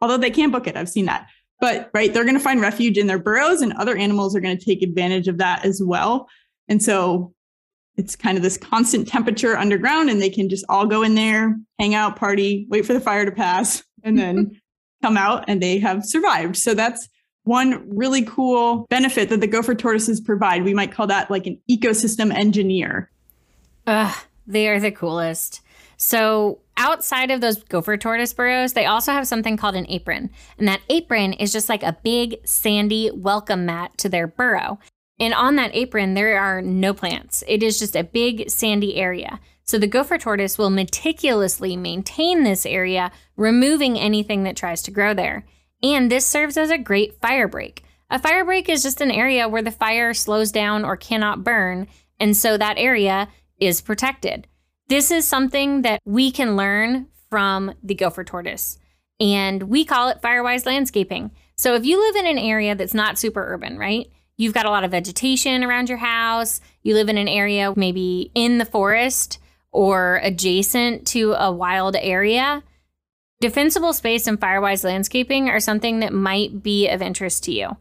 Although 0.00 0.18
they 0.18 0.30
can 0.30 0.50
book 0.50 0.66
it, 0.66 0.76
I've 0.76 0.88
seen 0.88 1.06
that. 1.06 1.26
But 1.60 1.90
right, 1.92 2.12
they're 2.12 2.24
going 2.24 2.36
to 2.36 2.40
find 2.40 2.60
refuge 2.60 2.96
in 2.96 3.06
their 3.06 3.18
burrows, 3.18 3.60
and 3.60 3.74
other 3.74 3.94
animals 3.94 4.34
are 4.34 4.40
going 4.40 4.56
to 4.56 4.64
take 4.64 4.82
advantage 4.82 5.28
of 5.28 5.38
that 5.38 5.64
as 5.66 5.82
well. 5.84 6.26
And 6.70 6.82
so 6.82 7.34
it's 7.96 8.16
kind 8.16 8.38
of 8.38 8.42
this 8.42 8.56
constant 8.56 9.06
temperature 9.06 9.58
underground, 9.58 10.08
and 10.08 10.22
they 10.22 10.30
can 10.30 10.48
just 10.48 10.64
all 10.70 10.86
go 10.86 11.02
in 11.02 11.16
there, 11.16 11.56
hang 11.78 11.94
out, 11.94 12.16
party, 12.16 12.66
wait 12.70 12.86
for 12.86 12.94
the 12.94 13.00
fire 13.00 13.26
to 13.26 13.32
pass, 13.32 13.82
and 14.02 14.18
then 14.18 14.58
come 15.02 15.18
out 15.18 15.44
and 15.48 15.62
they 15.62 15.78
have 15.78 16.06
survived. 16.06 16.56
So 16.56 16.72
that's 16.72 17.08
one 17.44 17.84
really 17.88 18.22
cool 18.22 18.86
benefit 18.88 19.28
that 19.30 19.40
the 19.40 19.46
gopher 19.46 19.74
tortoises 19.74 20.20
provide. 20.20 20.62
We 20.62 20.74
might 20.74 20.92
call 20.92 21.06
that 21.08 21.30
like 21.30 21.46
an 21.46 21.60
ecosystem 21.70 22.32
engineer. 22.32 23.10
Ugh, 23.86 24.16
they 24.46 24.68
are 24.68 24.78
the 24.80 24.92
coolest. 24.92 25.60
So, 25.96 26.60
outside 26.78 27.30
of 27.30 27.42
those 27.42 27.62
gopher 27.64 27.98
tortoise 27.98 28.32
burrows, 28.32 28.72
they 28.72 28.86
also 28.86 29.12
have 29.12 29.26
something 29.26 29.58
called 29.58 29.74
an 29.74 29.86
apron. 29.90 30.30
And 30.58 30.66
that 30.66 30.80
apron 30.88 31.34
is 31.34 31.52
just 31.52 31.68
like 31.68 31.82
a 31.82 31.98
big 32.02 32.36
sandy 32.44 33.10
welcome 33.12 33.66
mat 33.66 33.98
to 33.98 34.08
their 34.08 34.26
burrow. 34.26 34.78
And 35.20 35.34
on 35.34 35.56
that 35.56 35.74
apron, 35.74 36.14
there 36.14 36.40
are 36.40 36.62
no 36.62 36.94
plants. 36.94 37.44
It 37.46 37.62
is 37.62 37.78
just 37.78 37.94
a 37.94 38.02
big 38.02 38.50
sandy 38.50 38.96
area. 38.96 39.38
So 39.64 39.78
the 39.78 39.86
gopher 39.86 40.18
tortoise 40.18 40.58
will 40.58 40.70
meticulously 40.70 41.76
maintain 41.76 42.42
this 42.42 42.66
area, 42.66 43.12
removing 43.36 43.98
anything 43.98 44.42
that 44.44 44.56
tries 44.56 44.82
to 44.82 44.90
grow 44.90 45.14
there. 45.14 45.44
And 45.82 46.10
this 46.10 46.26
serves 46.26 46.56
as 46.56 46.70
a 46.70 46.78
great 46.78 47.20
fire 47.20 47.46
break. 47.46 47.84
A 48.10 48.18
fire 48.18 48.44
break 48.44 48.68
is 48.68 48.82
just 48.82 49.00
an 49.00 49.12
area 49.12 49.48
where 49.48 49.62
the 49.62 49.70
fire 49.70 50.12
slows 50.12 50.50
down 50.50 50.84
or 50.84 50.96
cannot 50.96 51.44
burn, 51.44 51.86
and 52.18 52.36
so 52.36 52.56
that 52.56 52.78
area 52.78 53.28
is 53.60 53.80
protected. 53.80 54.48
This 54.88 55.12
is 55.12 55.28
something 55.28 55.82
that 55.82 56.00
we 56.04 56.32
can 56.32 56.56
learn 56.56 57.06
from 57.28 57.72
the 57.82 57.94
gopher 57.94 58.24
tortoise, 58.24 58.78
and 59.20 59.64
we 59.64 59.84
call 59.84 60.08
it 60.08 60.20
Firewise 60.20 60.66
landscaping. 60.66 61.30
So 61.56 61.76
if 61.76 61.84
you 61.84 62.00
live 62.00 62.16
in 62.16 62.26
an 62.26 62.38
area 62.38 62.74
that's 62.74 62.94
not 62.94 63.18
super 63.18 63.44
urban, 63.52 63.78
right? 63.78 64.08
You've 64.40 64.54
got 64.54 64.66
a 64.66 64.70
lot 64.70 64.84
of 64.84 64.90
vegetation 64.90 65.64
around 65.64 65.88
your 65.88 65.98
house, 65.98 66.60
you 66.82 66.94
live 66.94 67.08
in 67.08 67.18
an 67.18 67.28
area 67.28 67.72
maybe 67.76 68.30
in 68.34 68.58
the 68.58 68.64
forest 68.64 69.38
or 69.70 70.20
adjacent 70.22 71.06
to 71.08 71.32
a 71.34 71.52
wild 71.52 71.96
area 71.96 72.62
Defensible 73.40 73.94
space 73.94 74.26
and 74.26 74.38
Firewise 74.38 74.84
landscaping 74.84 75.48
are 75.48 75.60
something 75.60 76.00
that 76.00 76.12
might 76.12 76.62
be 76.62 76.88
of 76.88 77.00
interest 77.00 77.42
to 77.44 77.52
you. 77.52 77.78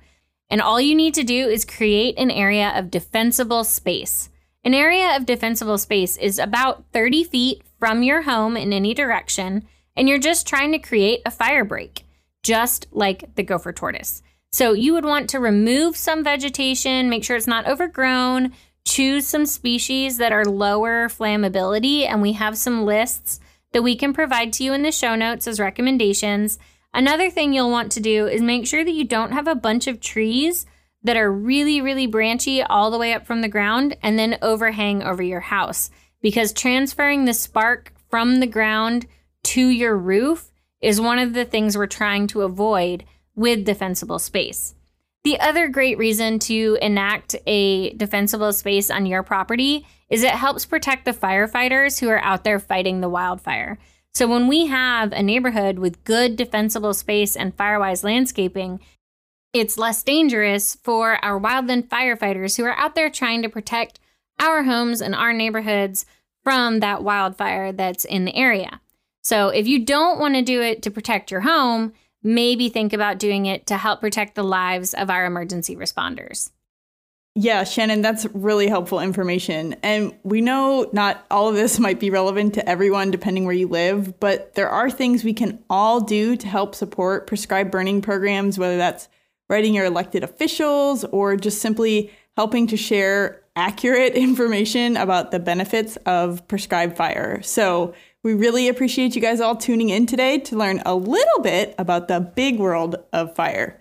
And 0.50 0.62
all 0.62 0.80
you 0.80 0.96
need 0.96 1.14
to 1.16 1.24
do 1.24 1.50
is 1.50 1.66
create 1.66 2.18
an 2.18 2.32
area 2.32 2.72
of 2.74 2.90
defensible 2.90 3.66
space. 3.66 4.30
An 4.64 4.74
area 4.74 5.18
of 5.18 5.26
defensible 5.26 5.78
space 5.78 6.16
is 6.16 6.40
about 6.40 6.86
30 6.94 7.26
feet 7.26 7.62
from 7.78 8.04
your 8.04 8.22
home 8.22 8.56
in 8.56 8.72
any 8.72 8.94
direction, 8.94 9.68
and 9.98 10.08
you're 10.08 10.18
just 10.18 10.48
trying 10.48 10.72
to 10.72 10.80
create 10.80 11.22
a 11.26 11.32
fire 11.32 11.66
break, 11.66 12.06
just 12.42 12.88
like 12.92 13.36
the 13.36 13.44
gopher 13.44 13.74
tortoise. 13.74 14.24
So 14.52 14.74
you 14.74 14.94
would 14.94 15.06
want 15.06 15.30
to 15.30 15.40
remove 15.40 15.96
some 15.96 16.24
vegetation, 16.24 17.10
make 17.10 17.24
sure 17.24 17.38
it's 17.38 17.46
not 17.46 17.68
overgrown, 17.68 18.54
choose 18.86 19.28
some 19.28 19.46
species 19.46 20.18
that 20.18 20.32
are 20.32 20.46
lower 20.46 21.08
flammability, 21.08 22.08
and 22.08 22.22
we 22.22 22.34
have 22.34 22.58
some 22.58 22.86
lists 22.86 23.40
that 23.72 23.84
we 23.84 23.96
can 23.96 24.14
provide 24.14 24.52
to 24.54 24.64
you 24.64 24.74
in 24.74 24.82
the 24.82 24.92
show 24.92 25.16
notes 25.16 25.48
as 25.48 25.60
recommendations. 25.60 26.58
Another 26.94 27.30
thing 27.30 27.54
you'll 27.54 27.70
want 27.70 27.92
to 27.92 28.00
do 28.00 28.26
is 28.26 28.42
make 28.42 28.66
sure 28.66 28.84
that 28.84 28.94
you 28.94 29.04
don't 29.04 29.34
have 29.34 29.48
a 29.48 29.54
bunch 29.54 29.86
of 29.86 30.00
trees 30.00 30.66
that 31.04 31.16
are 31.16 31.32
really, 31.32 31.80
really 31.80 32.08
branchy 32.08 32.64
all 32.64 32.90
the 32.90 32.98
way 32.98 33.14
up 33.14 33.28
from 33.28 33.42
the 33.42 33.48
ground 33.48 33.96
and 34.02 34.18
then 34.18 34.40
overhang 34.42 35.04
over 35.04 35.22
your 35.22 35.40
house. 35.40 35.92
Because 36.22 36.52
transferring 36.52 37.26
the 37.26 37.34
spark 37.34 37.94
from 38.10 38.40
the 38.40 38.48
ground 38.48 39.06
to 39.44 39.68
your 39.68 39.96
roof 39.96 40.52
is 40.82 41.00
one 41.00 41.20
of 41.20 41.34
the 41.34 41.46
things 41.46 41.78
we're 41.78 41.86
trying 41.86 42.26
to 42.28 42.42
avoid 42.42 43.06
with 43.36 43.66
defensible 43.66 44.20
space. 44.20 44.76
The 45.24 45.40
other 45.40 45.68
great 45.68 45.98
reason 45.98 46.40
to 46.40 46.78
enact 46.82 47.36
a 47.46 47.92
defensible 47.94 48.54
space 48.54 48.90
on 48.90 49.06
your 49.06 49.22
property 49.22 49.86
is 50.10 50.24
it 50.24 50.32
helps 50.32 50.66
protect 50.66 51.06
the 51.06 51.14
firefighters 51.14 52.00
who 52.00 52.10
are 52.10 52.24
out 52.24 52.44
there 52.44 52.60
fighting 52.60 53.02
the 53.02 53.10
wildfire. 53.10 53.78
So 54.14 54.28
when 54.28 54.48
we 54.48 54.68
have 54.68 55.12
a 55.12 55.22
neighborhood 55.22 55.78
with 55.78 56.04
good 56.04 56.36
defensible 56.36 56.94
space 56.94 57.36
and 57.36 57.56
firewise 57.56 58.04
landscaping, 58.04 58.80
it's 59.54 59.78
less 59.78 60.04
dangerous 60.04 60.76
for 60.76 61.24
our 61.24 61.40
wildland 61.40 61.88
firefighters 61.88 62.58
who 62.58 62.64
are 62.64 62.78
out 62.78 62.96
there 62.96 63.10
trying 63.10 63.42
to 63.42 63.50
protect 63.50 64.00
our 64.40 64.64
homes 64.64 65.02
and 65.02 65.14
our 65.14 65.34
neighborhoods 65.34 66.06
from 66.44 66.80
that 66.80 67.04
wildfire 67.04 67.72
that's 67.72 68.06
in 68.06 68.26
the 68.26 68.36
area. 68.36 68.80
So 69.22 69.50
if 69.50 69.68
you 69.68 69.86
don't 69.86 70.20
want 70.20 70.36
to 70.36 70.42
do 70.42 70.62
it 70.62 70.82
to 70.84 70.92
protect 70.92 71.30
your 71.30 71.42
home, 71.42 71.94
maybe 72.24 72.70
think 72.70 72.94
about 72.94 73.20
doing 73.20 73.46
it 73.46 73.66
to 73.68 73.78
help 73.78 74.02
protect 74.02 74.36
the 74.36 74.44
lives 74.44 74.94
of 74.94 75.10
our 75.10 75.26
emergency 75.26 75.76
responders. 75.76 76.52
Yeah, 77.36 77.64
Shannon, 77.64 78.02
that's 78.02 78.26
really 78.34 78.68
helpful 78.68 79.00
information. 79.00 79.76
And 79.84 80.14
we 80.24 80.42
know 80.42 80.90
not 80.92 81.26
all 81.32 81.48
of 81.48 81.56
this 81.56 81.80
might 81.80 82.00
be 82.00 82.10
relevant 82.10 82.56
to 82.56 82.68
everyone 82.68 83.12
depending 83.12 83.46
where 83.46 83.54
you 83.54 83.68
live, 83.68 84.20
but 84.20 84.56
there 84.56 84.70
are 84.70 84.90
things 84.90 85.24
we 85.24 85.34
can 85.34 85.64
all 85.70 86.02
do 86.02 86.36
to 86.36 86.48
help 86.48 86.76
support 86.76 87.28
prescribed 87.28 87.72
burning 87.72 88.02
programs, 88.02 88.58
whether 88.58 88.78
that's 88.78 89.08
writing 89.48 89.74
your 89.74 89.86
elected 89.86 90.24
officials 90.24 91.06
or 91.06 91.36
just 91.36 91.62
simply 91.62 92.12
helping 92.36 92.68
to 92.68 92.78
share 92.78 93.42
accurate 93.56 94.14
information 94.16 94.98
about 94.98 95.32
the 95.32 95.40
benefits 95.40 95.98
of 96.06 96.46
prescribed 96.48 96.98
fire. 96.98 97.42
So, 97.42 97.94
we 98.24 98.34
really 98.34 98.68
appreciate 98.68 99.16
you 99.16 99.22
guys 99.22 99.40
all 99.40 99.56
tuning 99.56 99.90
in 99.90 100.06
today 100.06 100.38
to 100.40 100.58
learn 100.58 100.82
a 100.86 100.96
little 100.96 101.42
bit 101.42 101.74
about 101.78 102.08
the 102.08 102.20
big 102.20 102.60
world 102.60 102.98
of 103.14 103.36
fire. 103.36 103.80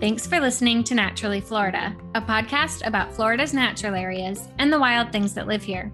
Thanks 0.00 0.28
for 0.28 0.38
listening 0.38 0.84
to 0.84 0.94
Naturally 0.94 1.40
Florida, 1.40 1.96
a 2.14 2.22
podcast 2.22 2.86
about 2.86 3.12
Florida's 3.12 3.52
natural 3.52 3.96
areas 3.96 4.48
and 4.58 4.72
the 4.72 4.78
wild 4.78 5.10
things 5.10 5.34
that 5.34 5.48
live 5.48 5.62
here. 5.62 5.92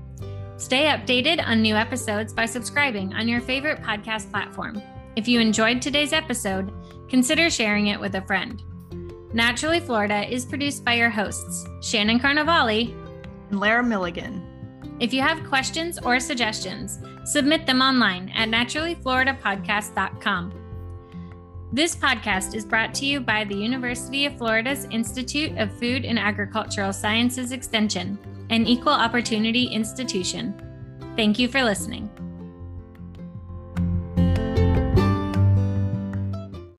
Stay 0.57 0.85
updated 0.85 1.45
on 1.45 1.63
new 1.63 1.75
episodes 1.75 2.33
by 2.33 2.45
subscribing 2.45 3.15
on 3.15 3.27
your 3.27 3.41
favorite 3.41 3.83
podcast 3.83 4.31
platform. 4.31 4.81
If 5.17 5.27
you 5.27 5.41
enjoyed 5.41 5.81
today's 5.81 6.13
episode, 6.13 6.71
consider 7.09 7.49
sharing 7.49 7.89
it 7.89 7.99
with 7.99 8.15
a 8.15 8.23
friend. 8.23 8.63
Naturally 9.35 9.81
Florida 9.81 10.33
is 10.33 10.45
produced 10.45 10.85
by 10.85 10.95
your 10.95 11.11
hosts, 11.11 11.67
Shannon 11.83 12.21
Carnevale 12.21 12.95
and 13.51 13.59
Lara 13.59 13.83
Milligan. 13.83 14.41
If 15.01 15.13
you 15.13 15.23
have 15.23 15.43
questions 15.49 15.99
or 15.99 16.21
suggestions, 16.21 17.01
submit 17.25 17.67
them 17.67 17.83
online 17.83 18.31
at 18.37 18.49
naturallyfloridapodcast.com. 18.49 20.61
This 21.73 21.97
podcast 21.97 22.55
is 22.55 22.65
brought 22.65 22.95
to 22.95 23.07
you 23.07 23.19
by 23.19 23.43
the 23.43 23.57
University 23.57 24.25
of 24.27 24.39
Florida's 24.39 24.87
Institute 24.93 25.59
of 25.59 25.77
Food 25.81 26.05
and 26.05 26.17
Agricultural 26.17 26.93
Sciences 26.93 27.51
Extension, 27.51 28.17
an 28.51 28.69
equal 28.69 28.93
opportunity 28.93 29.65
institution. 29.65 30.55
Thank 31.17 31.41
you 31.41 31.49
for 31.49 31.65
listening. 31.65 32.09